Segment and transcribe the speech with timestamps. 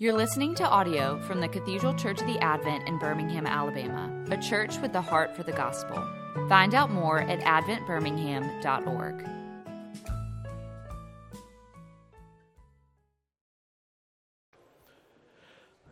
[0.00, 4.36] You're listening to audio from the Cathedral Church of the Advent in Birmingham, Alabama, a
[4.36, 6.00] church with the heart for the gospel.
[6.48, 9.28] Find out more at adventbirmingham.org.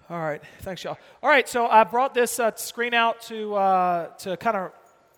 [0.08, 0.98] All right, thanks, y'all.
[1.20, 4.70] All right, so I brought this uh, screen out to uh, to kind of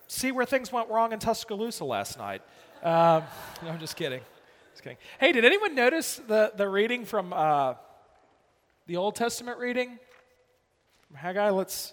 [0.07, 2.41] see where things went wrong in Tuscaloosa last night.
[2.83, 3.23] Um,
[3.63, 4.23] no, I'm just kidding.
[4.73, 4.97] Just kidding.
[5.21, 7.75] Hey, did anyone notice the the reading from uh,
[8.89, 9.99] the Old Testament reading
[11.07, 11.51] from Haggai?
[11.51, 11.93] Let's.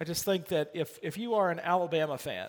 [0.00, 2.48] I just think that if if you are an Alabama fan,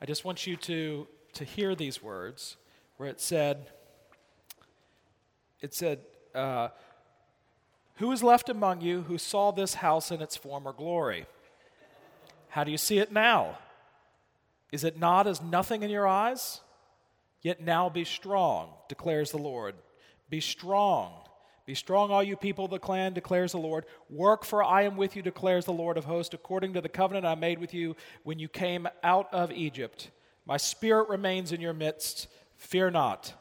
[0.00, 2.56] I just want you to to hear these words
[2.96, 3.66] where it said.
[5.60, 6.00] It said.
[6.34, 6.68] Uh,
[7.96, 11.26] who is left among you who saw this house in its former glory?
[12.48, 13.58] How do you see it now?
[14.70, 16.60] Is it not as nothing in your eyes?
[17.40, 19.76] Yet now be strong, declares the Lord.
[20.28, 21.25] Be strong.
[21.66, 23.86] Be strong, all you people of the clan, declares the Lord.
[24.08, 27.26] Work, for I am with you, declares the Lord of hosts, according to the covenant
[27.26, 30.10] I made with you when you came out of Egypt.
[30.46, 32.28] My spirit remains in your midst.
[32.56, 33.34] Fear not.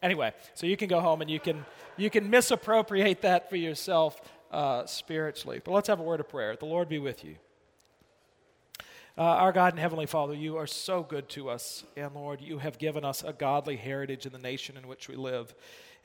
[0.00, 1.64] Anyway, so you can go home and you can
[1.96, 4.20] you can misappropriate that for yourself
[4.52, 5.60] uh, spiritually.
[5.64, 6.54] But let's have a word of prayer.
[6.54, 7.36] The Lord be with you.
[9.16, 11.84] Uh, our God and Heavenly Father, you are so good to us.
[11.96, 15.14] And Lord, you have given us a godly heritage in the nation in which we
[15.14, 15.54] live.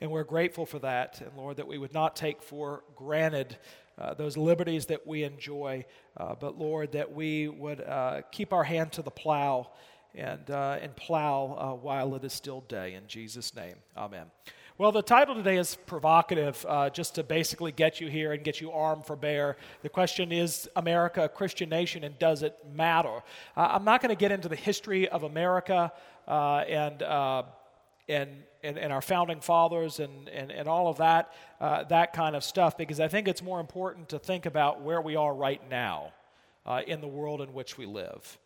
[0.02, 1.20] And we're grateful for that.
[1.22, 3.58] And Lord, that we would not take for granted
[4.00, 8.64] uh, those liberties that we enjoy, uh, but Lord, that we would uh, keep our
[8.64, 9.72] hand to the plow
[10.16, 12.94] and, uh, and plow uh, while it is still day.
[12.94, 14.28] In Jesus' name, amen.
[14.78, 18.62] Well, the title today is provocative, uh, just to basically get you here and get
[18.62, 19.58] you armed for bear.
[19.82, 23.22] The question is America a Christian nation and does it matter?
[23.58, 25.92] I'm not going to get into the history of America
[26.26, 27.04] and,
[28.08, 28.30] and,
[28.64, 32.44] and, and, our founding fathers and, and, and all of that, uh, that kind of
[32.44, 36.14] stuff, because I think it's more important to think about where we are right now
[36.66, 38.38] uh, in the world in which we live.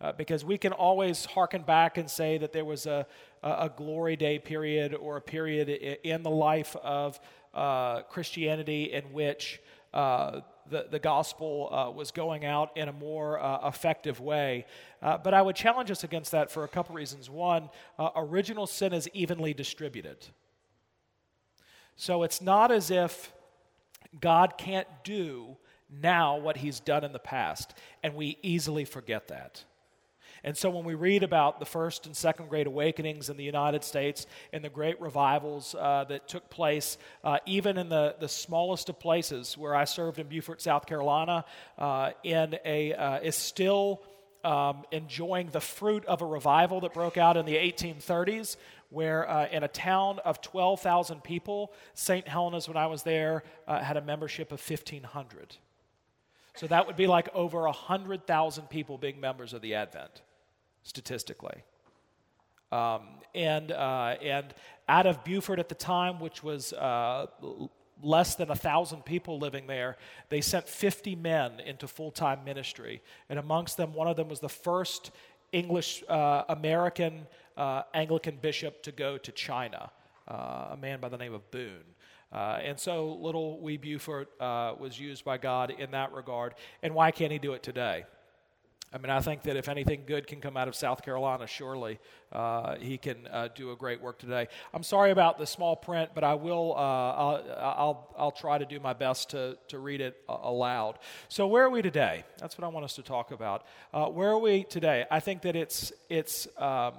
[0.00, 3.04] Uh, because we can always harken back and say that there was a,
[3.42, 5.68] a, glory day period or a period
[6.04, 7.18] in the life of
[7.52, 9.60] uh, Christianity in which
[9.92, 14.66] uh, the, the gospel uh, was going out in a more uh, effective way.
[15.02, 17.30] Uh, but I would challenge us against that for a couple reasons.
[17.30, 17.70] One,
[18.16, 20.26] original sin is evenly distributed.
[21.96, 23.32] So it's not as if
[24.20, 25.56] God can't do
[25.90, 29.64] now what he's done in the past, and we easily forget that.
[30.44, 33.84] And so when we read about the first and second great awakenings in the United
[33.84, 38.88] States and the great revivals uh, that took place, uh, even in the, the smallest
[38.88, 41.44] of places where I served in Beaufort, South Carolina,
[41.78, 44.02] uh, in a, uh, is still
[44.44, 48.56] um, enjoying the fruit of a revival that broke out in the 1830s,
[48.90, 52.26] where uh, in a town of 12,000 people, St.
[52.26, 55.56] Helena's, when I was there, uh, had a membership of 1,500.
[56.54, 60.22] So that would be like over 100,000 people being members of the Advent
[60.88, 61.62] statistically.
[62.72, 63.02] Um,
[63.34, 64.54] and, uh, and
[64.88, 67.26] out of Beaufort at the time, which was uh,
[68.02, 69.98] less than a thousand people living there,
[70.30, 73.02] they sent 50 men into full time ministry.
[73.28, 75.10] And amongst them, one of them was the first
[75.52, 77.26] English uh, American
[77.56, 79.90] uh, Anglican bishop to go to China,
[80.28, 81.84] uh, a man by the name of Boone.
[82.32, 86.54] Uh, and so little wee Beaufort was used by God in that regard.
[86.82, 88.04] And why can't he do it today?
[88.90, 91.98] I mean, I think that if anything good can come out of South Carolina, surely
[92.32, 94.48] uh, he can uh, do a great work today.
[94.72, 96.72] I'm sorry about the small print, but I will.
[96.74, 100.98] Uh, I'll, I'll, I'll try to do my best to to read it uh, aloud.
[101.28, 102.24] So, where are we today?
[102.38, 103.66] That's what I want us to talk about.
[103.92, 105.04] Uh, where are we today?
[105.10, 106.94] I think that it's it's um,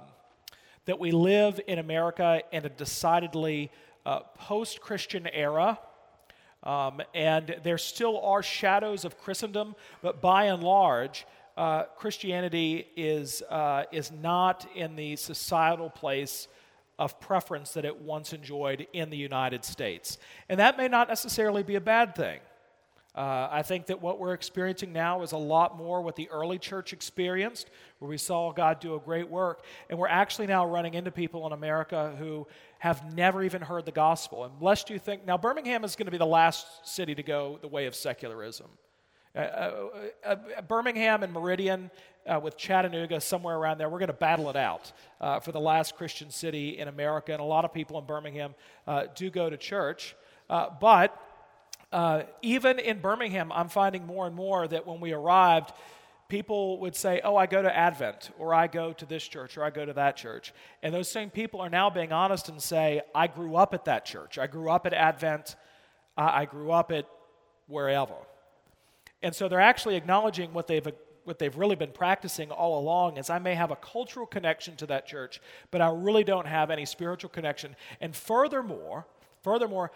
[0.84, 3.72] that we live in America in a decidedly
[4.06, 5.78] uh, post-Christian era.
[6.62, 11.24] Um, and there still are shadows of Christendom, but by and large,
[11.60, 16.48] uh, Christianity is, uh, is not in the societal place
[16.98, 20.16] of preference that it once enjoyed in the United States.
[20.48, 22.40] And that may not necessarily be a bad thing.
[23.14, 26.58] Uh, I think that what we're experiencing now is a lot more what the early
[26.58, 27.68] church experienced,
[27.98, 29.62] where we saw God do a great work.
[29.90, 32.46] And we're actually now running into people in America who
[32.78, 34.44] have never even heard the gospel.
[34.44, 37.58] And lest you think, now Birmingham is going to be the last city to go
[37.60, 38.70] the way of secularism.
[39.34, 39.88] Uh, uh,
[40.24, 41.90] uh, Birmingham and Meridian
[42.26, 45.60] uh, with Chattanooga, somewhere around there, we're going to battle it out uh, for the
[45.60, 47.32] last Christian city in America.
[47.32, 48.54] And a lot of people in Birmingham
[48.86, 50.16] uh, do go to church.
[50.48, 51.16] but
[52.42, 55.72] even in Birmingham, I'm finding more and more that when we arrived,
[56.28, 59.64] people would say, Oh, I go to Advent, or I go to this church, or
[59.64, 60.52] I go to that church.
[60.82, 64.04] And those same people are now being honest and say, I grew up at that
[64.04, 64.38] church.
[64.38, 65.54] I grew up at Advent.
[66.16, 67.06] I, I grew up at
[67.66, 68.14] wherever.
[69.22, 70.86] And so they're actually acknowledging what they've
[71.24, 74.86] what they've really been practicing all along is I may have a cultural connection to
[74.86, 75.40] that church,
[75.70, 77.76] but I really don't have any spiritual connection.
[78.00, 79.06] And furthermore,
[79.42, 79.92] furthermore,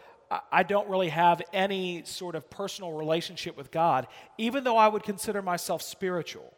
[0.52, 4.06] I don't really have any sort of personal relationship with God,
[4.38, 6.52] even though I would consider myself spiritual.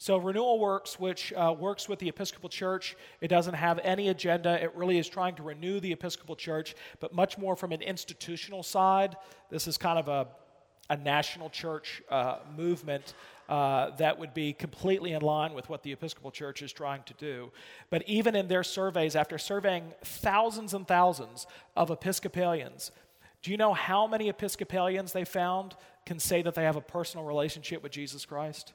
[0.00, 4.62] So, Renewal Works, which uh, works with the Episcopal Church, it doesn't have any agenda.
[4.62, 8.62] It really is trying to renew the Episcopal Church, but much more from an institutional
[8.62, 9.16] side.
[9.50, 10.28] This is kind of a,
[10.90, 13.14] a national church uh, movement
[13.48, 17.14] uh, that would be completely in line with what the Episcopal Church is trying to
[17.14, 17.50] do.
[17.90, 21.46] But even in their surveys, after surveying thousands and thousands
[21.76, 22.90] of Episcopalians,
[23.42, 27.24] do you know how many Episcopalians they found can say that they have a personal
[27.24, 28.72] relationship with Jesus Christ?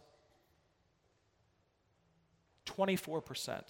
[2.65, 3.61] 24%.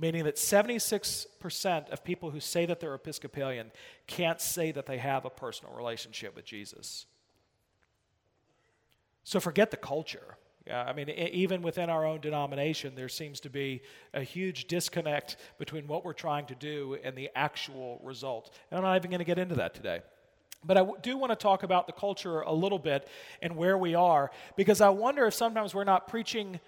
[0.00, 3.70] Meaning that 76% of people who say that they're Episcopalian
[4.06, 7.04] can't say that they have a personal relationship with Jesus.
[9.24, 10.38] So forget the culture.
[10.66, 13.82] Yeah, I mean, even within our own denomination, there seems to be
[14.14, 18.54] a huge disconnect between what we're trying to do and the actual result.
[18.70, 20.00] And I'm not even going to get into that today.
[20.64, 23.08] But I do want to talk about the culture a little bit
[23.42, 26.60] and where we are, because I wonder if sometimes we're not preaching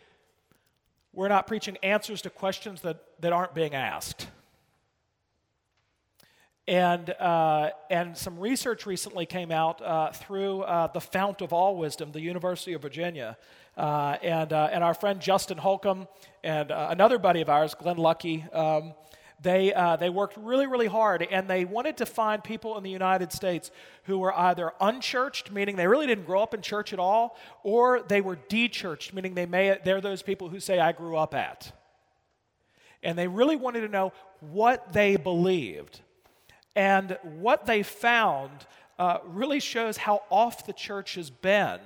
[1.12, 4.29] we're not preaching answers to questions that, that aren't being asked.
[6.69, 11.76] And, uh, and some research recently came out uh, through uh, the Fount of All
[11.76, 13.37] Wisdom, the University of Virginia.
[13.76, 16.06] Uh, and, uh, and our friend Justin Holcomb
[16.44, 18.94] and uh, another buddy of ours, Glenn Lucke, um,
[19.43, 22.91] they, uh, they worked really, really hard, and they wanted to find people in the
[22.91, 23.71] United States
[24.05, 28.03] who were either unchurched, meaning they really didn't grow up in church at all, or
[28.03, 31.73] they were dechurched, meaning they may, they're those people who say, I grew up at.
[33.03, 36.00] And they really wanted to know what they believed.
[36.77, 38.67] And what they found
[38.99, 41.81] uh, really shows how off the church has been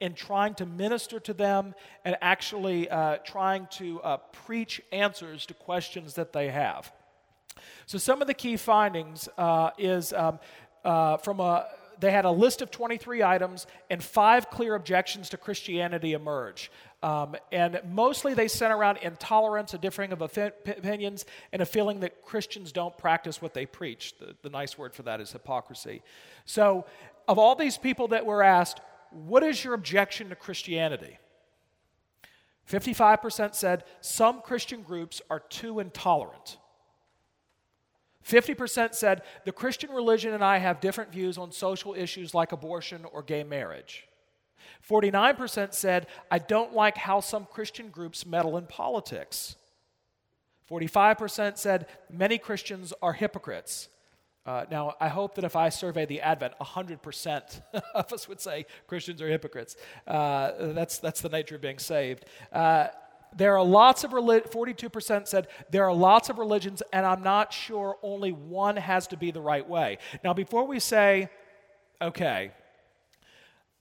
[0.00, 1.74] in trying to minister to them
[2.04, 6.92] and actually uh, trying to uh, preach answers to questions that they have.
[7.86, 10.38] So, some of the key findings uh, is um,
[10.84, 11.66] uh, from a
[11.98, 16.70] they had a list of 23 items and five clear objections to Christianity emerge.
[17.02, 22.22] Um, and mostly they center around intolerance, a differing of opinions, and a feeling that
[22.22, 24.14] Christians don't practice what they preach.
[24.18, 26.02] The, the nice word for that is hypocrisy.
[26.44, 26.86] So,
[27.28, 28.80] of all these people that were asked,
[29.10, 31.18] what is your objection to Christianity?
[32.70, 36.56] 55% said some Christian groups are too intolerant.
[38.26, 43.04] 50% said the Christian religion and I have different views on social issues like abortion
[43.12, 44.08] or gay marriage.
[44.88, 49.56] 49% said I don't like how some Christian groups meddle in politics.
[50.70, 53.88] 45% said many Christians are hypocrites.
[54.44, 57.62] Uh, now, I hope that if I survey the Advent, 100%
[57.94, 59.76] of us would say Christians are hypocrites.
[60.06, 62.26] Uh, that's, that's the nature of being saved.
[62.52, 62.88] Uh,
[63.36, 67.52] there are lots of religions, 42% said there are lots of religions, and I'm not
[67.52, 69.98] sure only one has to be the right way.
[70.24, 71.28] Now, before we say,
[72.00, 72.50] okay,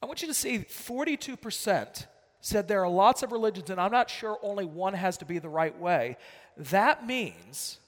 [0.02, 2.06] I want you to see 42%
[2.42, 5.40] said there are lots of religions, and I'm not sure only one has to be
[5.40, 6.18] the right way.
[6.58, 7.80] That means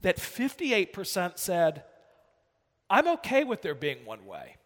[0.00, 1.84] that 58% said,
[2.90, 4.56] I'm okay with there being one way.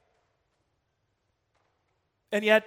[2.33, 2.65] And yet,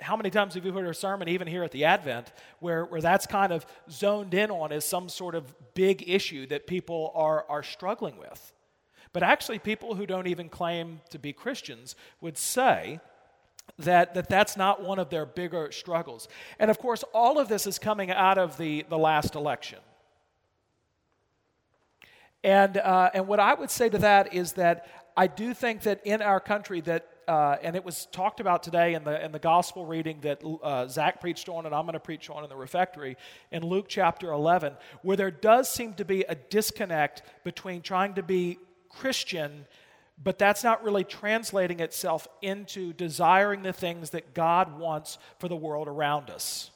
[0.00, 3.00] how many times have you heard a sermon, even here at the Advent, where, where
[3.00, 7.44] that's kind of zoned in on as some sort of big issue that people are,
[7.48, 8.52] are struggling with?
[9.12, 13.00] But actually, people who don't even claim to be Christians would say
[13.78, 16.28] that, that that's not one of their bigger struggles.
[16.58, 19.78] And of course, all of this is coming out of the, the last election.
[22.44, 24.86] And, uh, and what I would say to that is that
[25.16, 28.94] I do think that in our country that, uh, and it was talked about today
[28.94, 32.00] in the, in the gospel reading that uh, Zach preached on and I'm going to
[32.00, 33.16] preach on in the refectory
[33.52, 38.22] in Luke chapter 11, where there does seem to be a disconnect between trying to
[38.22, 38.58] be
[38.88, 39.66] Christian
[40.20, 45.54] but that's not really translating itself into desiring the things that God wants for the
[45.54, 46.72] world around us.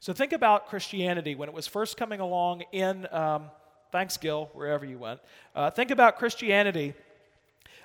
[0.00, 3.44] So think about Christianity when it was first coming along in um,
[3.92, 5.20] Thanks, Gil, wherever you went.
[5.54, 6.94] Uh, think about Christianity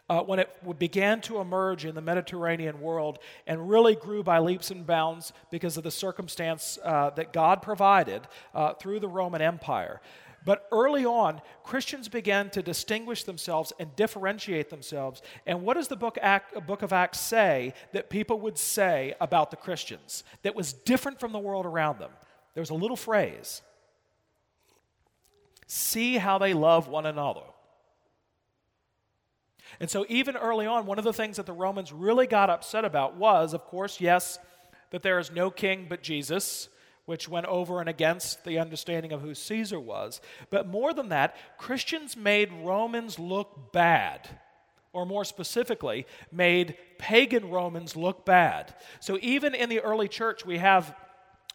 [0.09, 0.49] uh, when it
[0.79, 5.77] began to emerge in the Mediterranean world and really grew by leaps and bounds because
[5.77, 8.21] of the circumstance uh, that God provided
[8.53, 10.01] uh, through the Roman Empire.
[10.45, 15.21] But early on, Christians began to distinguish themselves and differentiate themselves.
[15.45, 19.51] And what does the book, Act, book of Acts say that people would say about
[19.51, 22.11] the Christians that was different from the world around them?
[22.53, 23.61] There was a little phrase
[25.69, 27.41] See how they love one another.
[29.79, 32.85] And so, even early on, one of the things that the Romans really got upset
[32.85, 34.39] about was, of course, yes,
[34.91, 36.69] that there is no king but Jesus,
[37.05, 40.19] which went over and against the understanding of who Caesar was.
[40.49, 44.27] But more than that, Christians made Romans look bad,
[44.93, 48.73] or more specifically, made pagan Romans look bad.
[48.99, 50.95] So, even in the early church, we have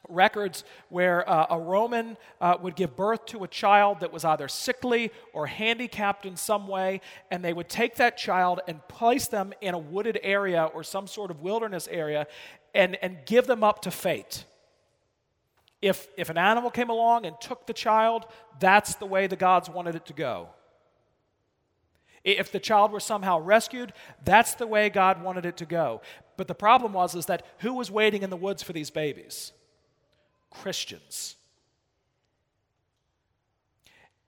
[0.09, 4.49] records where uh, a Roman uh, would give birth to a child that was either
[4.49, 9.52] sickly or handicapped in some way, and they would take that child and place them
[9.61, 12.26] in a wooded area or some sort of wilderness area
[12.75, 14.44] and, and give them up to fate.
[15.80, 18.26] If, if an animal came along and took the child,
[18.61, 20.49] that's the way the gods wanted it to go.
[22.25, 23.92] If the child were somehow rescued,
[24.25, 26.02] that's the way God wanted it to go.
[26.37, 29.52] But the problem was is that who was waiting in the woods for these babies?
[30.52, 31.37] Christians.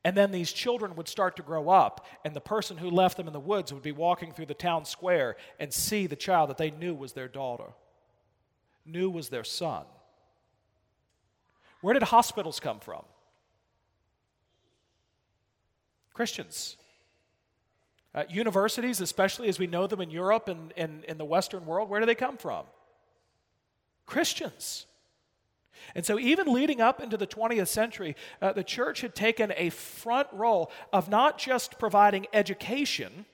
[0.04, 3.26] And then these children would start to grow up, and the person who left them
[3.26, 6.58] in the woods would be walking through the town square and see the child that
[6.58, 7.72] they knew was their daughter,
[8.84, 9.84] knew was their son.
[11.80, 13.02] Where did hospitals come from?
[16.12, 16.76] Christians.
[18.14, 20.72] Uh, universities, especially as we know them in Europe and
[21.04, 22.64] in the Western world, where do they come from?
[24.06, 24.86] Christians.
[25.94, 29.70] And so, even leading up into the 20th century, uh, the church had taken a
[29.70, 33.26] front role of not just providing education.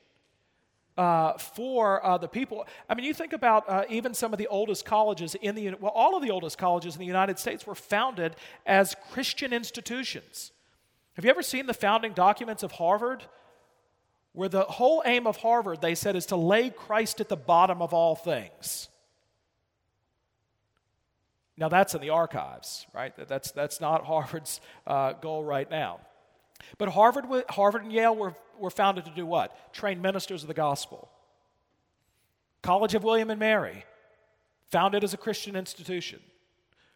[0.99, 2.67] Uh, for uh, the people.
[2.87, 5.93] I mean, you think about uh, even some of the oldest colleges in the, well,
[5.95, 10.53] all of the oldest colleges in the United States were founded as Christian institutions.
[11.15, 13.25] Have you ever seen the founding documents of Harvard?
[14.33, 17.81] Where the whole aim of Harvard, they said, is to lay Christ at the bottom
[17.81, 18.89] of all things.
[21.61, 23.13] Now, that's in the archives, right?
[23.29, 26.01] That's, that's not Harvard's uh, goal right now.
[26.79, 29.73] But Harvard, Harvard and Yale were, were founded to do what?
[29.73, 31.11] Train ministers of the gospel.
[32.63, 33.85] College of William and Mary,
[34.71, 36.21] founded as a Christian institution.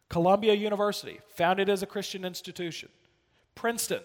[0.08, 2.88] Columbia University, founded as a Christian institution.
[3.54, 4.02] Princeton,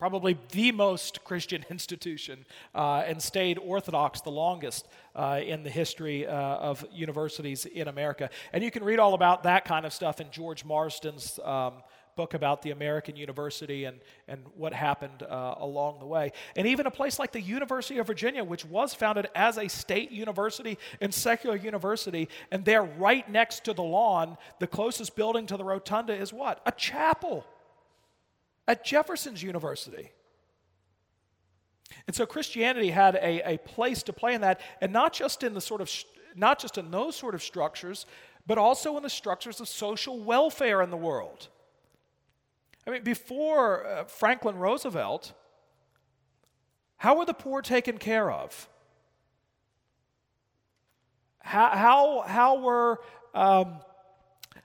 [0.00, 6.26] probably the most Christian institution, uh, and stayed Orthodox the longest uh, in the history
[6.26, 8.30] uh, of universities in America.
[8.54, 11.74] And you can read all about that kind of stuff in George Marsden's um,
[12.16, 16.32] book about the American university and, and what happened uh, along the way.
[16.56, 20.10] And even a place like the University of Virginia, which was founded as a state
[20.10, 25.58] university and secular university, and there right next to the lawn, the closest building to
[25.58, 26.62] the rotunda is what?
[26.64, 27.44] A chapel
[28.70, 30.12] at Jefferson's University.
[32.06, 35.54] And so Christianity had a, a place to play in that, and not just in
[35.54, 35.90] the sort of
[36.36, 38.06] not just in those sort of structures,
[38.46, 41.48] but also in the structures of social welfare in the world.
[42.86, 45.32] I mean, before uh, Franklin Roosevelt,
[46.98, 48.68] how were the poor taken care of?
[51.40, 53.00] How, how, how were
[53.34, 53.80] um,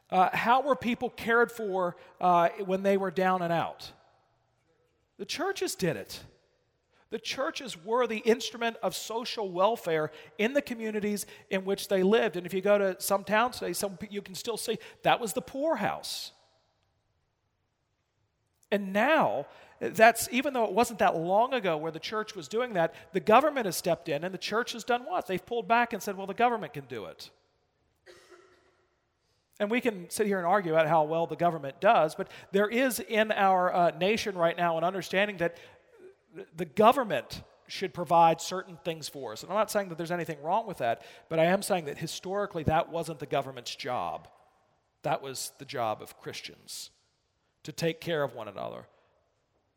[0.10, 3.92] uh, how were people cared for uh, when they were down and out?
[5.18, 6.20] The churches did it.
[7.12, 12.36] The churches were the instrument of social welfare in the communities in which they lived.
[12.36, 15.34] And if you go to some towns today, some, you can still see that was
[15.34, 16.32] the poorhouse.
[18.72, 19.46] And now,
[19.80, 23.20] that's even though it wasn't that long ago where the church was doing that, the
[23.20, 25.28] government has stepped in and the church has done what?
[25.28, 27.30] They've pulled back and said, well, the government can do it.
[29.60, 32.68] And we can sit here and argue about how well the government does, but there
[32.68, 35.58] is in our uh, nation right now an understanding that
[36.58, 39.44] the government should provide certain things for us.
[39.44, 41.98] And I'm not saying that there's anything wrong with that, but I am saying that
[41.98, 44.28] historically that wasn't the government's job.
[45.04, 46.92] That was the job of Christians
[47.64, 48.86] to take care of one another,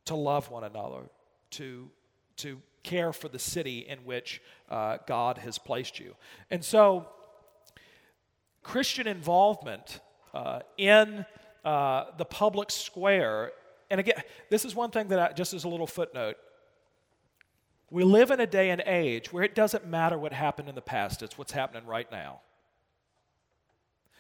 [0.07, 1.09] to love one another,
[1.53, 1.89] to,
[2.37, 6.15] to care for the city in which uh, God has placed you.
[6.51, 7.09] And so,
[8.69, 10.01] Christian involvement
[10.35, 11.25] uh, in
[11.65, 13.53] uh, the public square,
[13.91, 16.37] and again, this is one thing that I, just as a little footnote,
[17.91, 20.83] we live in a day and age where it doesn't matter what happened in the
[20.83, 22.41] past, it's what's happening right now.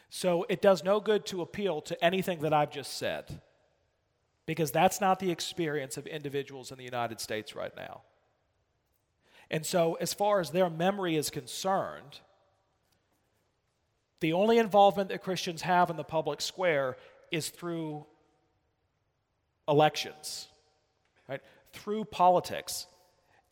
[0.08, 3.42] So it does no good to appeal to anything that I've just said,
[4.46, 8.00] because that's not the experience of individuals in the United States right now.
[9.50, 12.20] And so, as far as their memory is concerned,
[14.20, 16.96] the only involvement that Christians have in the public square
[17.30, 18.06] is through
[19.68, 20.48] elections,
[21.28, 21.40] right?
[21.72, 22.86] Through politics.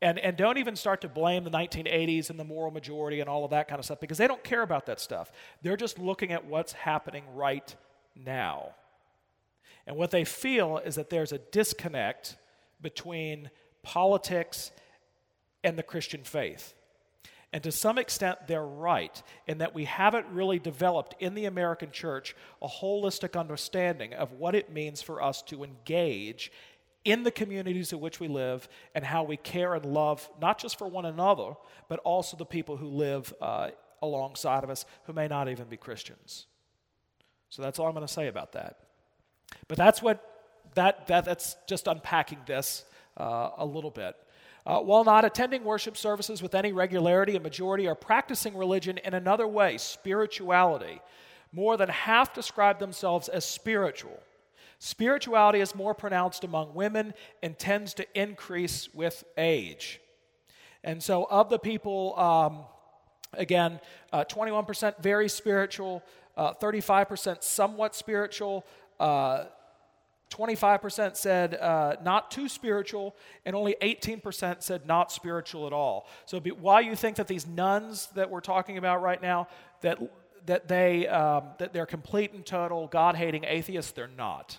[0.03, 3.45] And, and don't even start to blame the 1980s and the moral majority and all
[3.45, 5.33] of that kind of stuff because they don't care about that stuff.
[5.63, 7.75] They're just looking at what's happening right
[8.15, 8.75] now.
[9.87, 12.37] And what they feel is that there's a disconnect
[12.81, 13.51] between
[13.83, 14.71] politics
[15.65, 16.75] and the Christian faith.
[17.53, 21.91] And to some extent, they're right in that we haven't really developed in the American
[21.91, 26.53] church a holistic understanding of what it means for us to engage
[27.05, 30.77] in the communities in which we live and how we care and love not just
[30.77, 31.55] for one another,
[31.89, 33.71] but also the people who live uh,
[34.03, 36.47] alongside of us who may not even be Christians.
[37.49, 38.81] So that's all I'm going to say about that.
[39.69, 40.21] But that's what
[40.75, 42.85] that, that that's just unpacking this
[43.17, 44.17] uh, a little bit.
[44.67, 49.15] Uh, while not attending worship services with any regularity, a majority are practicing religion in
[49.15, 51.01] another way, spirituality.
[51.53, 54.21] More than half describe themselves as spiritual.
[54.81, 60.01] Spirituality is more pronounced among women and tends to increase with age.
[60.83, 62.65] And so, of the people, um,
[63.33, 63.81] again,
[64.13, 66.03] uh, 21% very spiritual,
[66.37, 68.67] uh, 35% somewhat spiritual,
[68.99, 69.45] uh,
[70.31, 73.15] 25% said uh, not too spiritual,
[73.45, 76.07] and only 18% said not spiritual at all.
[76.25, 79.49] So, be, why you think that these nones that we're talking about right now,
[79.83, 79.99] that,
[80.47, 84.59] that, they, um, that they're complete and total God hating atheists, they're not.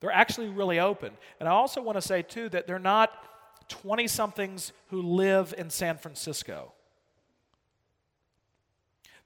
[0.00, 1.12] They're actually really open.
[1.38, 3.12] And I also want to say, too, that they're not
[3.68, 6.72] 20 somethings who live in San Francisco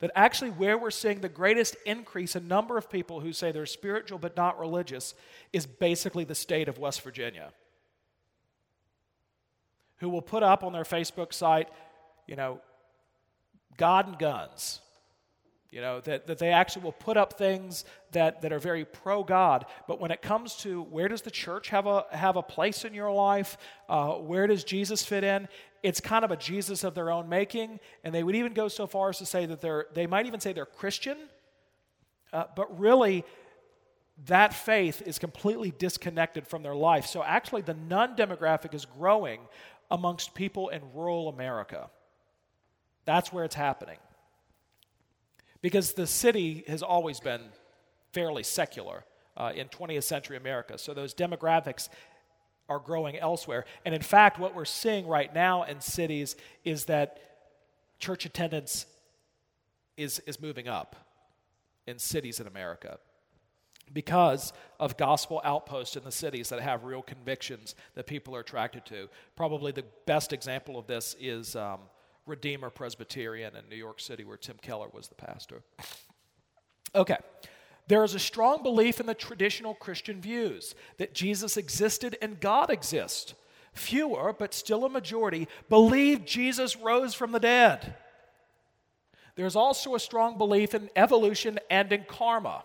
[0.01, 3.67] that actually where we're seeing the greatest increase in number of people who say they're
[3.67, 5.15] spiritual but not religious
[5.53, 7.53] is basically the state of West Virginia.
[9.99, 11.69] Who will put up on their Facebook site,
[12.27, 12.61] you know,
[13.77, 14.81] God and guns.
[15.71, 19.25] You know, that, that they actually will put up things that, that are very pro
[19.25, 19.67] God.
[19.89, 22.95] But when it comes to where does the church have a, have a place in
[22.95, 25.49] your life, uh, where does Jesus fit in,
[25.87, 27.79] it's kind of a Jesus of their own making.
[28.03, 30.41] And they would even go so far as to say that they're, they might even
[30.41, 31.17] say they're Christian.
[32.33, 33.25] Uh, but really,
[34.27, 37.07] that faith is completely disconnected from their life.
[37.07, 39.39] So actually, the none demographic is growing
[39.89, 41.89] amongst people in rural America.
[43.05, 43.99] That's where it's happening
[45.63, 47.43] because the city has always been
[48.13, 49.05] fairly secular
[49.37, 50.79] uh, in 20th century America.
[50.79, 51.89] So those demographics
[52.69, 53.65] are growing elsewhere.
[53.85, 57.19] And in fact, what we're seeing right now in cities is that
[57.99, 58.87] church attendance
[59.97, 60.97] is, is moving up
[61.87, 62.99] in cities in America
[63.93, 68.85] because of gospel outposts in the cities that have real convictions that people are attracted
[68.87, 69.09] to.
[69.37, 71.81] Probably the best example of this is um,
[72.27, 75.63] Redeemer Presbyterian in New York City, where Tim Keller was the pastor.
[76.95, 77.17] Okay.
[77.89, 82.71] There is a strong belief in the traditional Christian views that Jesus existed and God
[82.71, 83.35] exists.
[83.73, 87.95] Fewer, but still a majority, believe Jesus rose from the dead.
[89.37, 92.65] There's also a strong belief in evolution and in karma.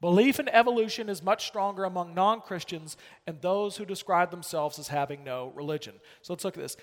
[0.00, 4.88] Belief in evolution is much stronger among non Christians and those who describe themselves as
[4.88, 5.94] having no religion.
[6.22, 6.76] So let's look at this.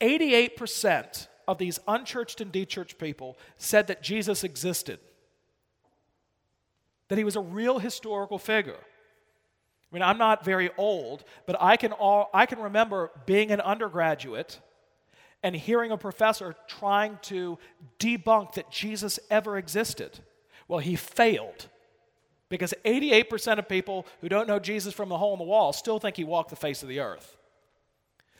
[0.00, 4.98] 88% of these unchurched and dechurched people said that Jesus existed,
[7.12, 8.78] that he was a real historical figure.
[8.80, 13.60] I mean, I'm not very old, but I can, all, I can remember being an
[13.60, 14.58] undergraduate
[15.42, 17.58] and hearing a professor trying to
[17.98, 20.20] debunk that Jesus ever existed.
[20.68, 21.68] Well, he failed
[22.48, 25.98] because 88% of people who don't know Jesus from the hole in the wall still
[25.98, 27.36] think he walked the face of the earth.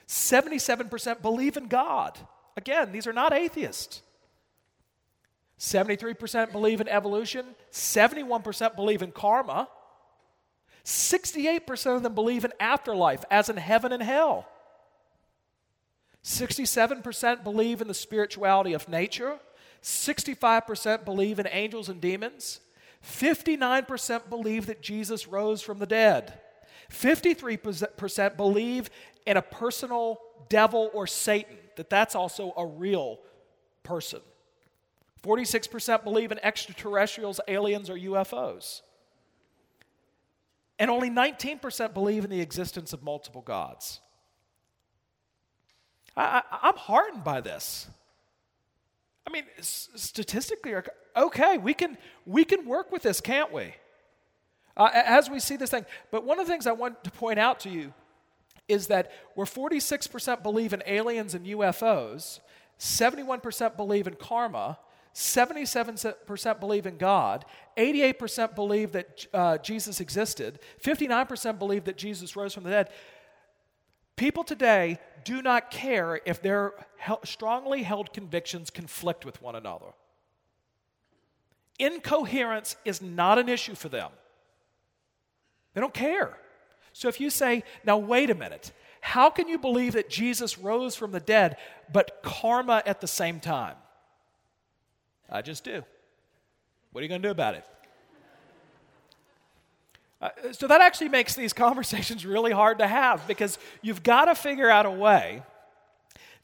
[0.08, 2.18] 77% believe in God.
[2.56, 4.00] Again, these are not atheists.
[5.62, 9.68] 73% believe in evolution, 71% believe in karma,
[10.84, 14.48] 68% of them believe in afterlife, as in heaven and hell.
[16.24, 19.38] 67% believe in the spirituality of nature.
[19.84, 22.58] 65% believe in angels and demons.
[23.04, 26.40] 59% believe that Jesus rose from the dead.
[26.90, 28.90] 53% believe
[29.26, 33.20] in a personal devil or Satan, that that's also a real
[33.84, 34.20] person.
[35.22, 38.82] 46% believe in extraterrestrials, aliens, or UFOs.
[40.78, 44.00] And only 19% believe in the existence of multiple gods.
[46.16, 47.86] I, am heartened by this.
[49.26, 50.74] I mean, statistically,
[51.16, 53.74] okay, we can, we can work with this, can't we?
[54.76, 55.86] Uh, as we see this thing.
[56.10, 57.94] But one of the things I want to point out to you
[58.68, 62.40] is that where 46% believe in aliens and UFOs,
[62.78, 64.78] 71% believe in karma,
[65.14, 67.44] 77% believe in God,
[67.76, 72.90] 88% believe that uh, Jesus existed, 59% believe that Jesus rose from the dead.
[74.16, 76.72] People today do not care if their
[77.24, 79.92] strongly held convictions conflict with one another.
[81.78, 84.10] Incoherence is not an issue for them.
[85.74, 86.36] They don't care.
[86.92, 88.72] So if you say, now wait a minute,
[89.02, 91.56] How can you believe that Jesus rose from the dead,
[91.92, 93.74] but karma at the same time?
[95.32, 95.82] I just do.
[96.92, 97.64] What are you going to do about it?
[100.20, 104.34] Uh, so that actually makes these conversations really hard to have because you've got to
[104.34, 105.42] figure out a way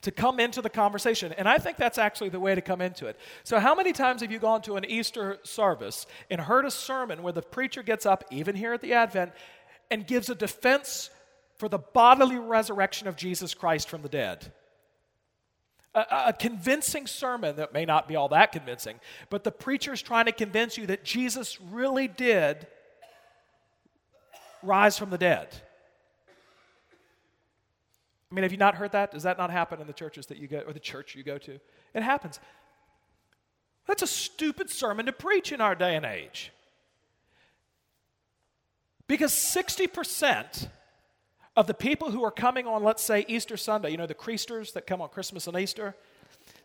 [0.01, 1.33] to come into the conversation.
[1.33, 3.19] And I think that's actually the way to come into it.
[3.45, 7.23] So, how many times have you gone to an Easter service and heard a sermon
[7.23, 9.33] where the preacher gets up, even here at the Advent,
[9.91, 11.11] and gives a defense
[11.59, 14.53] for the bodily resurrection of Jesus Christ from the dead?
[15.99, 20.01] A, a, convincing sermon that may not be all that convincing, but the preacher is
[20.01, 22.67] trying to convince you that Jesus really did
[24.63, 25.49] rise from the dead.
[28.31, 29.11] I mean, have you not heard that?
[29.11, 31.39] Does that not happen in the churches that you go, or the church you go
[31.39, 31.59] to?
[31.95, 32.39] It happens.
[33.87, 36.53] That's a stupid sermon to preach in our day and age.
[39.07, 40.69] Because 60%
[41.59, 44.73] of the people who are coming on, let's say, Easter Sunday, you know, the Creasters
[44.75, 45.97] that come on Christmas and Easter,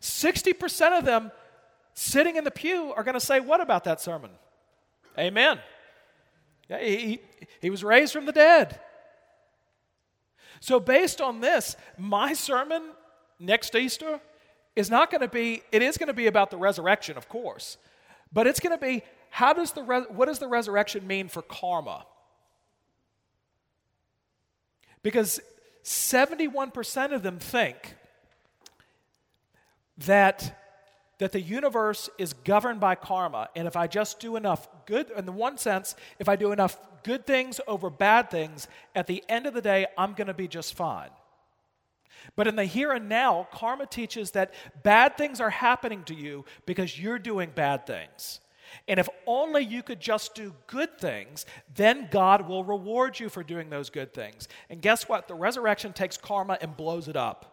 [0.00, 1.32] 60% of them
[1.94, 4.30] sitting in the pew are going to say, What about that sermon?
[5.18, 5.58] Amen.
[6.70, 7.20] Yeah, he,
[7.60, 8.78] he was raised from the dead.
[10.60, 12.84] So, based on this, my sermon
[13.40, 14.20] next Easter
[14.76, 17.78] is not going to be, it is going to be about the resurrection, of course,
[18.32, 22.06] but it's going to be how does the, what does the resurrection mean for karma?
[25.04, 25.38] Because
[25.84, 27.94] 71% of them think
[29.98, 30.58] that
[31.18, 33.48] that the universe is governed by karma.
[33.54, 36.76] And if I just do enough good, in the one sense, if I do enough
[37.04, 40.48] good things over bad things, at the end of the day, I'm going to be
[40.48, 41.10] just fine.
[42.36, 46.44] But in the here and now, karma teaches that bad things are happening to you
[46.66, 48.40] because you're doing bad things.
[48.88, 53.42] And if only you could just do good things, then God will reward you for
[53.42, 54.48] doing those good things.
[54.70, 55.28] And guess what?
[55.28, 57.50] The resurrection takes karma and blows it up.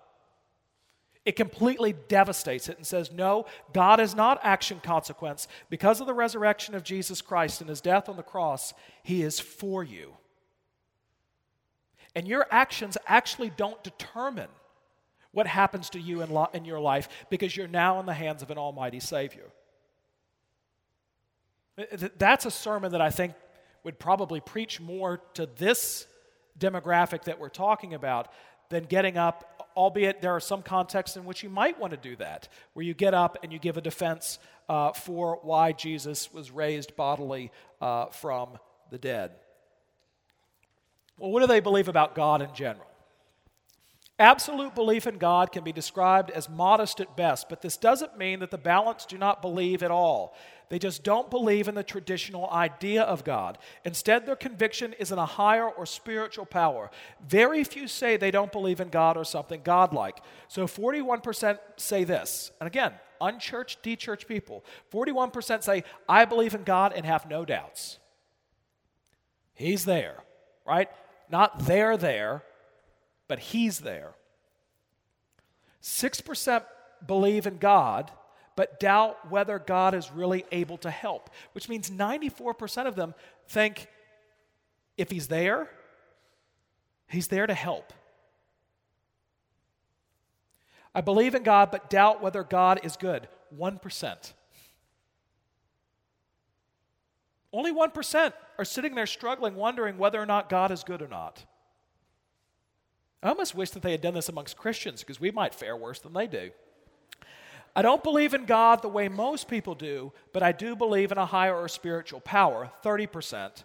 [1.24, 5.48] It completely devastates it and says, No, God is not action consequence.
[5.70, 9.40] Because of the resurrection of Jesus Christ and his death on the cross, he is
[9.40, 10.14] for you.
[12.16, 14.50] And your actions actually don't determine
[15.32, 18.42] what happens to you in, lo- in your life because you're now in the hands
[18.42, 19.46] of an almighty Savior.
[22.18, 23.34] That's a sermon that I think
[23.84, 26.06] would probably preach more to this
[26.60, 28.32] demographic that we're talking about
[28.70, 32.16] than getting up albeit there are some contexts in which you might want to do
[32.18, 36.52] that, where you get up and you give a defense uh, for why Jesus was
[36.52, 38.58] raised bodily uh, from
[38.90, 39.32] the dead.
[41.18, 42.88] Well, what do they believe about God in general?
[44.20, 48.40] Absolute belief in God can be described as modest at best, but this doesn't mean
[48.40, 50.36] that the balance do not believe at all.
[50.72, 53.58] They just don't believe in the traditional idea of God.
[53.84, 56.90] Instead, their conviction is in a higher or spiritual power.
[57.28, 60.20] Very few say they don't believe in God or something godlike.
[60.48, 62.54] So 41% say this.
[62.62, 64.64] And again, unchurched, dechurched people.
[64.94, 68.00] 41% say, I believe in God and have no doubts.
[69.54, 70.24] He's there,
[70.66, 70.88] right?
[71.30, 72.44] Not there, there,
[73.28, 74.14] but He's there.
[75.84, 76.64] 6%
[77.06, 78.10] believe in God
[78.56, 83.14] but doubt whether God is really able to help, which means 94% of them
[83.48, 83.88] think
[84.98, 85.70] if He's there,
[87.08, 87.94] He's there to help.
[90.94, 93.28] I believe in God, but doubt whether God is good.
[93.58, 94.34] 1%.
[97.54, 101.46] Only 1% are sitting there struggling, wondering whether or not God is good or not.
[103.24, 106.00] I almost wish that they had done this amongst Christians because we might fare worse
[106.00, 106.52] than they do.
[107.76, 111.18] I don't believe in God the way most people do, but I do believe in
[111.18, 113.64] a higher or spiritual power, 30%.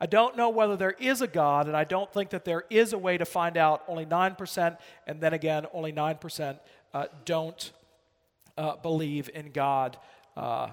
[0.00, 2.92] I don't know whether there is a God, and I don't think that there is
[2.92, 3.84] a way to find out.
[3.86, 6.58] Only 9%, and then again, only 9%
[6.94, 7.70] uh, don't
[8.56, 9.96] uh, believe in God
[10.36, 10.70] uh,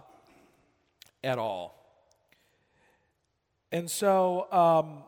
[1.24, 1.76] at all.
[3.72, 5.04] And so, um,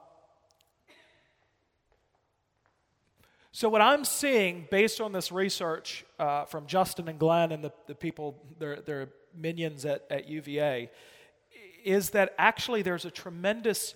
[3.54, 7.74] So, what I'm seeing based on this research uh, from Justin and Glenn and the,
[7.86, 10.90] the people, their, their minions at, at UVA,
[11.84, 13.94] is that actually there's a tremendous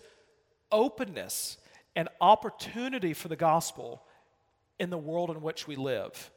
[0.74, 1.58] openness
[1.96, 4.04] and opportunity for the gospel
[4.78, 6.32] in the world in which we live.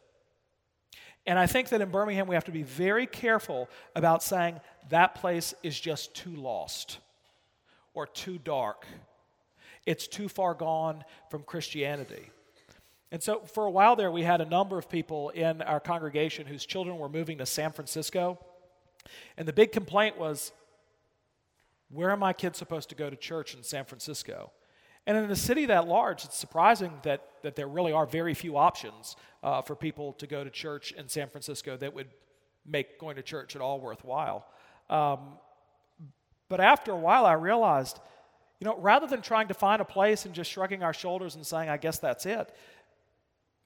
[1.27, 5.17] And I think that in Birmingham, we have to be very careful about saying that
[5.17, 6.99] place is just too lost
[7.95, 8.87] or too dark.
[9.87, 12.31] It's too far gone from Christianity.
[13.11, 16.47] And so for a while there, we had a number of people in our congregation
[16.47, 18.39] whose children were moving to San Francisco.
[19.37, 20.53] And the big complaint was,
[21.91, 24.53] where are my kids supposed to go to church in San Francisco?
[25.07, 28.59] And in a city that large, it's surprising that, that there really are very few
[28.59, 32.09] options uh, for people to go to church in San Francisco that would
[32.67, 34.47] make going to church at all worthwhile.
[34.91, 35.39] Um,
[36.51, 37.99] but after a while, I realized,
[38.61, 41.47] you know, rather than trying to find a place and just shrugging our shoulders and
[41.47, 42.55] saying, I guess that's it,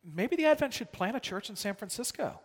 [0.04, 2.40] maybe the Advent should plant a church in San Francisco.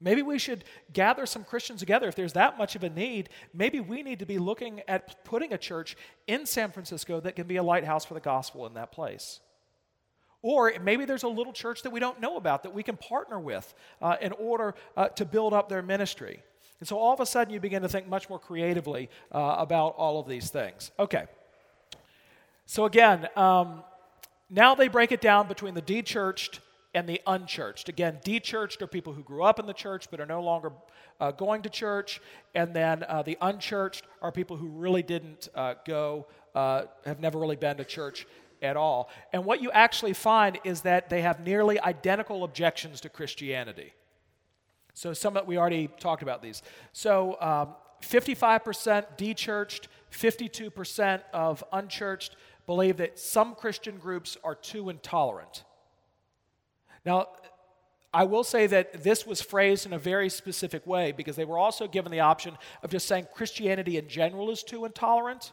[0.00, 2.08] Maybe we should gather some Christians together.
[2.08, 5.52] If there's that much of a need, maybe we need to be looking at putting
[5.52, 5.96] a church
[6.26, 9.40] in San Francisco that can be a lighthouse for the gospel in that place.
[10.42, 13.40] Or maybe there's a little church that we don't know about that we can partner
[13.40, 13.72] with
[14.02, 16.42] uh, in order uh, to build up their ministry.
[16.78, 19.94] And so all of a sudden you begin to think much more creatively uh, about
[19.96, 20.90] all of these things.
[20.98, 21.24] Okay.
[22.66, 23.82] So again, um,
[24.48, 26.60] now they break it down between the de-churched
[26.94, 27.88] and the unchurched.
[27.88, 30.72] Again, de-churched are people who grew up in the church but are no longer
[31.20, 32.20] uh, going to church,
[32.54, 37.38] and then uh, the unchurched are people who really didn't uh, go, uh, have never
[37.38, 38.26] really been to church
[38.62, 39.10] at all.
[39.32, 43.92] And what you actually find is that they have nearly identical objections to Christianity.
[44.94, 46.62] So some that we already talked about these.
[46.92, 55.64] So um, 55% de-churched, 52% of unchurched believe that some Christian groups are too intolerant.
[57.04, 57.28] Now,
[58.12, 61.58] I will say that this was phrased in a very specific way because they were
[61.58, 65.52] also given the option of just saying Christianity in general is too intolerant,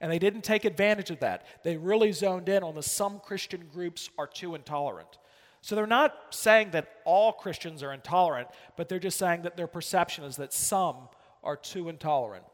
[0.00, 1.46] and they didn't take advantage of that.
[1.64, 5.18] They really zoned in on the some Christian groups are too intolerant.
[5.62, 9.68] So they're not saying that all Christians are intolerant, but they're just saying that their
[9.68, 11.08] perception is that some
[11.42, 12.44] are too intolerant.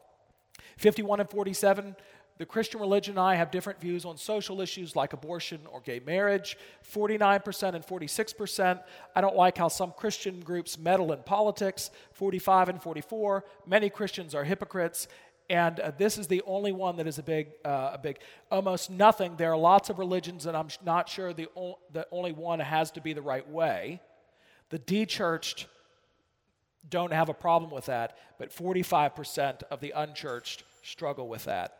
[0.77, 1.95] 51 and 47,
[2.39, 5.99] the Christian religion and I have different views on social issues like abortion or gay
[5.99, 6.57] marriage.
[6.89, 8.81] 49% and 46%.
[9.13, 11.91] I don't like how some Christian groups meddle in politics.
[12.13, 13.43] 45 and 44.
[13.67, 15.09] Many Christians are hypocrites
[15.49, 18.19] and uh, this is the only one that is a big, uh, a big,
[18.51, 19.35] almost nothing.
[19.35, 22.91] There are lots of religions, and I'm not sure the, o- the only one has
[22.91, 23.99] to be the right way.
[24.69, 25.65] The de-churched
[26.87, 31.78] don't have a problem with that, but 45% of the unchurched struggle with that.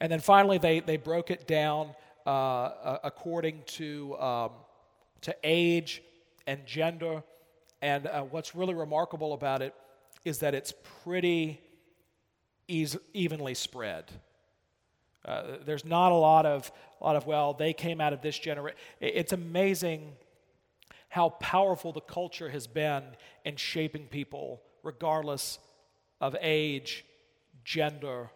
[0.00, 1.94] And then finally, they, they broke it down
[2.26, 4.50] uh, according to, um,
[5.22, 6.02] to age
[6.46, 7.22] and gender.
[7.82, 9.74] And uh, what's really remarkable about it
[10.24, 11.60] is that it's pretty
[12.68, 14.04] evenly spread.
[15.24, 18.38] Uh, there's not a lot of, a lot of, well, they came out of this
[18.38, 18.78] generation.
[19.00, 20.12] It's amazing
[21.08, 23.02] how powerful the culture has been
[23.44, 25.58] in shaping people, regardless
[26.20, 27.04] of age,
[27.64, 28.30] gender,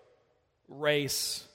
[0.68, 1.46] race,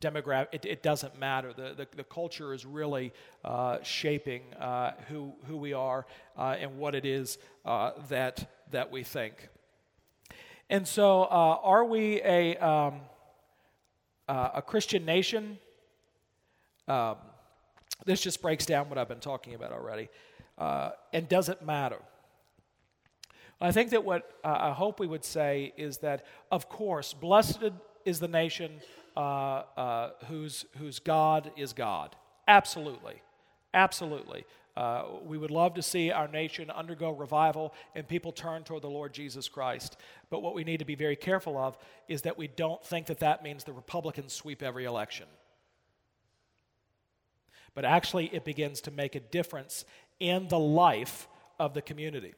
[0.00, 0.48] demographic.
[0.52, 1.52] It, it doesn't matter.
[1.52, 3.12] The, the, the, culture is really
[3.44, 8.90] uh, shaping uh, who, who we are uh, and what it is uh, that, that
[8.90, 9.48] we think.
[10.70, 13.00] And so, uh, are we a, um,
[14.28, 15.58] uh, a Christian nation?
[16.86, 17.16] Um,
[18.04, 20.08] this just breaks down what I've been talking about already.
[20.58, 21.98] And does it matter?
[23.60, 27.64] I think that what I hope we would say is that, of course, blessed
[28.04, 28.80] is the nation
[29.16, 29.20] uh,
[29.76, 32.14] uh, whose, whose God is God.
[32.46, 33.20] Absolutely.
[33.74, 34.44] Absolutely.
[34.76, 38.88] Uh, we would love to see our nation undergo revival and people turn toward the
[38.88, 39.96] Lord Jesus Christ.
[40.30, 43.18] But what we need to be very careful of is that we don't think that
[43.18, 45.26] that means the Republicans sweep every election.
[47.74, 49.84] But actually, it begins to make a difference
[50.20, 51.26] in the life
[51.58, 52.34] of the community.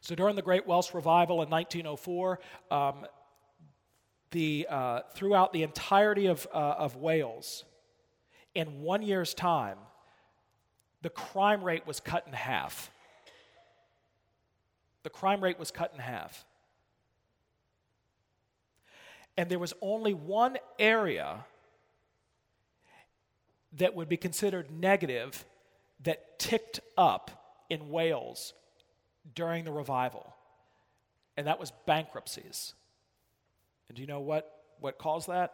[0.00, 2.40] So during the Great Welsh Revival in 1904,
[2.72, 3.06] um,
[4.32, 7.64] the, uh, throughout the entirety of, uh, of Wales,
[8.54, 9.78] in one year's time,
[11.02, 12.90] the crime rate was cut in half.
[15.04, 16.44] The crime rate was cut in half.
[19.36, 21.44] And there was only one area
[23.78, 25.44] that would be considered negative
[26.04, 28.52] that ticked up in Wales
[29.34, 30.34] during the revival,
[31.36, 32.74] and that was bankruptcies.
[33.92, 34.50] And do you know what,
[34.80, 35.52] what caused that?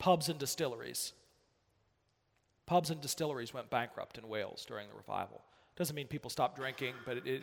[0.00, 1.12] Pubs and distilleries.
[2.66, 5.42] Pubs and distilleries went bankrupt in Wales during the revival.
[5.76, 7.42] Doesn't mean people stopped drinking, but it, it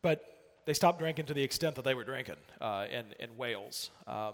[0.00, 0.24] but
[0.64, 3.90] they stopped drinking to the extent that they were drinking uh, in in Wales.
[4.06, 4.32] Um,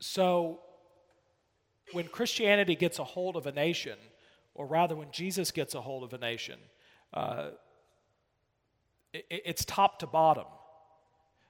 [0.00, 0.60] so
[1.92, 3.98] when Christianity gets a hold of a nation,
[4.54, 6.58] or rather when Jesus gets a hold of a nation,
[7.12, 7.50] uh,
[9.12, 10.46] it, it's top to bottom.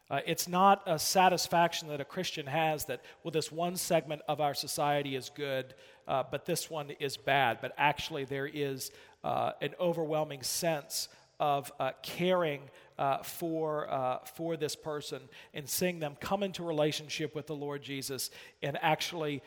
[0.08, 4.40] Uh, it's not a satisfaction that a Christian has that, well, this one segment of
[4.40, 5.74] our society is good,
[6.06, 7.58] uh, but this one is bad.
[7.60, 8.92] But actually, there is
[9.24, 11.08] uh, an overwhelming sense
[11.40, 12.62] of uh, caring
[12.98, 15.20] uh, for, uh, for this person
[15.52, 18.30] and seeing them come into relationship with the Lord Jesus
[18.62, 19.42] and actually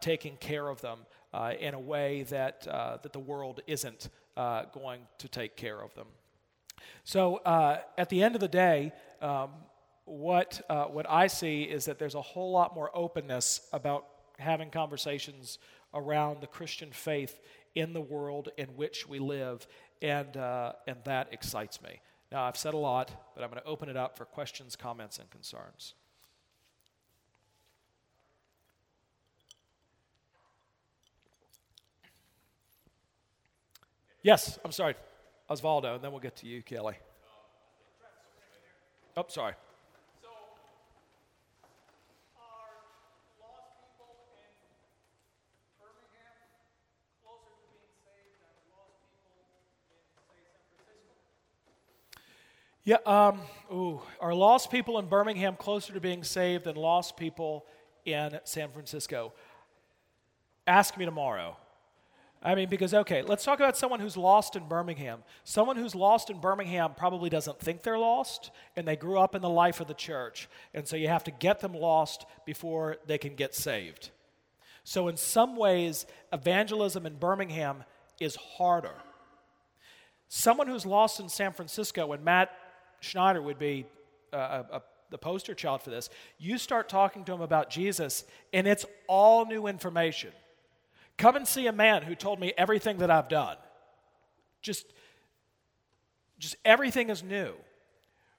[0.00, 1.00] taking care of them
[1.58, 6.06] in a way that, that the world isn't going to take care of them.
[7.02, 9.50] So at the end of the day, um,
[10.04, 14.06] what, what I see is that there's a whole lot more openness about
[14.38, 15.58] having conversations
[15.92, 17.40] around the Christian faith
[17.74, 19.66] in the world in which we live,
[20.02, 22.00] and, uh, and that excites me.
[22.30, 25.18] Now, I've said a lot, but I'm going to open it up for questions, comments,
[25.18, 25.94] and concerns.
[34.22, 34.94] Yes, I'm sorry,
[35.50, 36.94] Osvaldo, and then we'll get to you, Kelly.
[39.16, 39.54] Oh, sorry.
[52.86, 53.40] Yeah, um,
[53.72, 57.64] ooh, are lost people in Birmingham closer to being saved than lost people
[58.04, 59.32] in San Francisco?
[60.66, 61.56] Ask me tomorrow.
[62.42, 65.22] I mean, because, okay, let's talk about someone who's lost in Birmingham.
[65.44, 69.40] Someone who's lost in Birmingham probably doesn't think they're lost, and they grew up in
[69.40, 70.46] the life of the church.
[70.74, 74.10] And so you have to get them lost before they can get saved.
[74.86, 77.84] So, in some ways, evangelism in Birmingham
[78.20, 78.96] is harder.
[80.28, 82.50] Someone who's lost in San Francisco, and Matt
[83.04, 83.86] Schneider would be
[84.32, 86.10] uh, a, a, the poster child for this.
[86.38, 90.32] You start talking to him about Jesus, and it's all new information.
[91.16, 93.56] Come and see a man who told me everything that I've done.
[94.62, 94.86] Just,
[96.38, 97.52] just everything is new.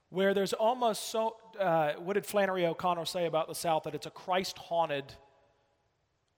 [0.10, 3.84] Where there's almost so, uh, what did Flannery O'Connor say about the South?
[3.84, 5.06] That it's a Christ haunted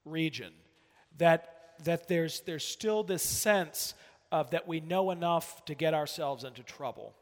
[0.06, 0.52] region.
[1.18, 3.94] That, that there's, there's still this sense
[4.32, 7.14] of that we know enough to get ourselves into trouble.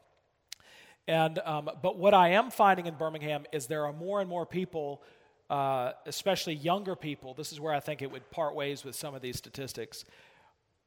[1.08, 4.44] And, um, but what I am finding in Birmingham is there are more and more
[4.44, 5.02] people,
[5.48, 9.14] uh, especially younger people, this is where I think it would part ways with some
[9.14, 10.04] of these statistics,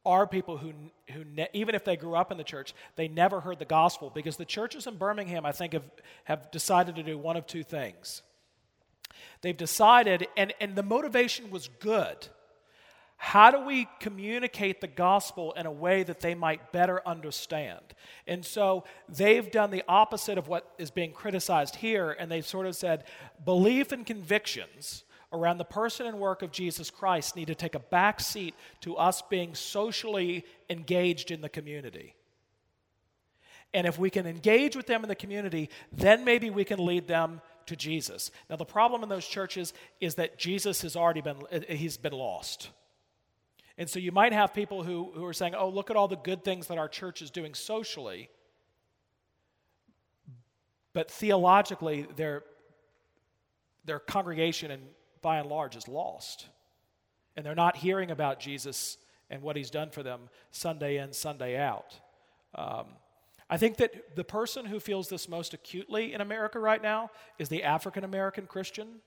[0.05, 0.73] are people who,
[1.13, 4.11] who ne- even if they grew up in the church, they never heard the gospel
[4.13, 5.89] because the churches in Birmingham, I think, have,
[6.25, 8.21] have decided to do one of two things.
[9.41, 12.27] They've decided, and, and the motivation was good
[13.21, 17.81] how do we communicate the gospel in a way that they might better understand?
[18.25, 22.65] And so they've done the opposite of what is being criticized here, and they've sort
[22.65, 23.03] of said
[23.43, 25.03] belief and convictions
[25.33, 28.95] around the person and work of Jesus Christ need to take a back seat to
[28.95, 32.15] us being socially engaged in the community.
[33.73, 37.09] And if we can engage with them in the community, then maybe we can lead
[37.09, 38.31] them to Jesus.
[38.49, 42.69] Now, the problem in those churches is that Jesus has already been, he's been lost.
[43.79, 46.17] And so you might have people who, who are saying, oh, look at all the
[46.17, 48.29] good things that our church is doing socially.
[50.91, 52.43] But theologically, their,
[53.85, 54.83] their congregation, and
[55.21, 56.47] by and large, is lost.
[57.37, 58.97] And they're not hearing about Jesus
[59.29, 61.97] and what he's done for them Sunday in, Sunday out.
[62.55, 62.85] Um,
[63.49, 67.47] I think that the person who feels this most acutely in America right now is
[67.47, 68.99] the African American Christian.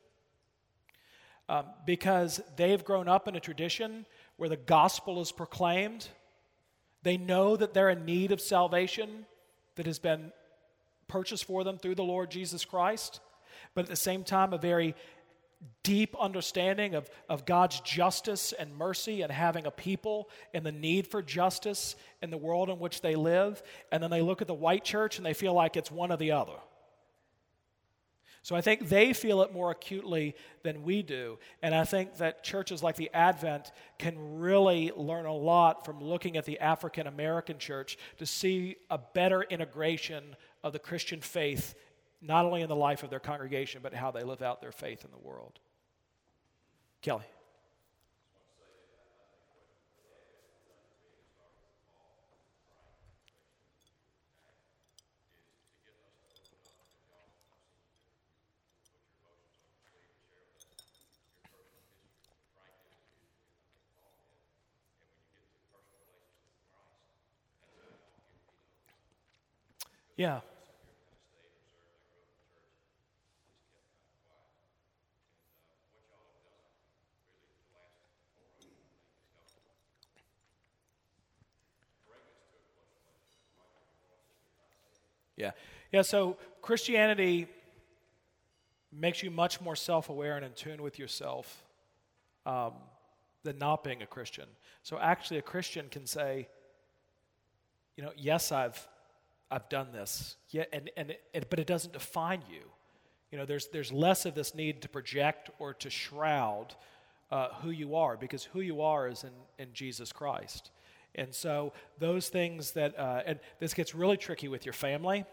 [1.48, 4.06] Um, because they've grown up in a tradition
[4.36, 6.08] where the gospel is proclaimed.
[7.02, 9.26] They know that they're in need of salvation
[9.76, 10.32] that has been
[11.08, 13.20] purchased for them through the Lord Jesus Christ,
[13.74, 14.94] but at the same time, a very
[15.82, 21.06] deep understanding of, of God's justice and mercy and having a people and the need
[21.06, 23.62] for justice in the world in which they live.
[23.90, 26.16] And then they look at the white church and they feel like it's one or
[26.16, 26.56] the other.
[28.42, 31.38] So I think they feel it more acutely than we do.
[31.62, 36.36] And I think that churches like the Advent can really learn a lot from looking
[36.36, 41.76] at the African American church to see a better integration of the Christian faith,
[42.20, 45.04] not only in the life of their congregation, but how they live out their faith
[45.04, 45.60] in the world.
[47.00, 47.24] Kelly.
[70.22, 70.38] Yeah.
[85.36, 85.50] Yeah.
[85.90, 87.48] Yeah, so Christianity
[88.92, 91.64] makes you much more self aware and in tune with yourself
[92.46, 92.74] um,
[93.42, 94.46] than not being a Christian.
[94.84, 96.46] So actually, a Christian can say,
[97.96, 98.86] you know, yes, I've
[99.52, 100.36] I've done this.
[100.48, 101.14] Yeah, and, and,
[101.50, 102.62] but it doesn't define you.
[103.30, 106.74] You know, there's, there's less of this need to project or to shroud
[107.30, 110.70] uh, who you are because who you are is in, in Jesus Christ.
[111.14, 115.26] And so those things that, uh, and this gets really tricky with your family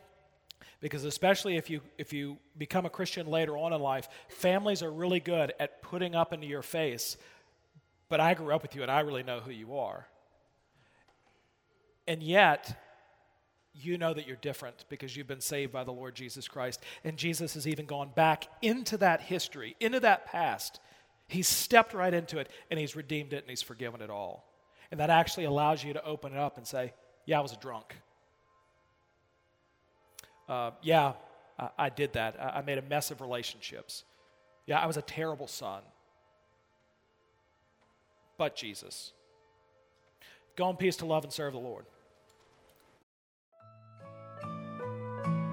[0.82, 4.91] because especially if you if you become a christian later on in life families are
[4.91, 7.15] really good at putting up into your face
[8.09, 10.05] but i grew up with you and i really know who you are
[12.07, 12.78] and yet
[13.74, 17.17] you know that you're different because you've been saved by the lord jesus christ and
[17.17, 20.80] jesus has even gone back into that history into that past
[21.28, 24.45] he's stepped right into it and he's redeemed it and he's forgiven it all
[24.91, 26.91] and that actually allows you to open it up and say
[27.26, 27.95] yeah i was a drunk
[30.49, 31.13] uh, yeah,
[31.59, 32.36] I, I, did that.
[32.41, 34.03] I, I made a mess of relationships.
[34.65, 35.84] Yeah, I was a terrible son.
[38.38, 39.13] But Jesus.
[40.55, 41.86] Go in peace to love and serve the Lord.